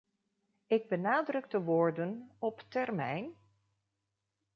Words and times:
Ik 0.67 0.87
benadruk 0.87 1.49
de 1.49 1.61
woorden 1.61 2.31
'op 2.39 2.63
termijn?. 2.69 3.35